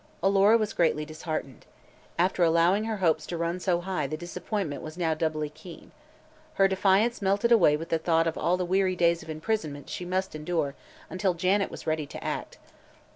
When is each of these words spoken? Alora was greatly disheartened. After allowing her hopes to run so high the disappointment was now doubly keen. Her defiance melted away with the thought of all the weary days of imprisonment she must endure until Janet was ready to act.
Alora 0.23 0.57
was 0.57 0.73
greatly 0.73 1.05
disheartened. 1.05 1.63
After 2.17 2.43
allowing 2.43 2.85
her 2.85 2.97
hopes 2.97 3.27
to 3.27 3.37
run 3.37 3.59
so 3.59 3.81
high 3.81 4.07
the 4.07 4.17
disappointment 4.17 4.81
was 4.81 4.97
now 4.97 5.13
doubly 5.13 5.51
keen. 5.51 5.91
Her 6.55 6.67
defiance 6.67 7.21
melted 7.21 7.51
away 7.51 7.77
with 7.77 7.89
the 7.89 7.99
thought 7.99 8.25
of 8.25 8.35
all 8.35 8.57
the 8.57 8.65
weary 8.65 8.95
days 8.95 9.21
of 9.21 9.29
imprisonment 9.29 9.91
she 9.91 10.03
must 10.03 10.33
endure 10.33 10.73
until 11.07 11.35
Janet 11.35 11.69
was 11.69 11.85
ready 11.85 12.07
to 12.07 12.23
act. 12.23 12.57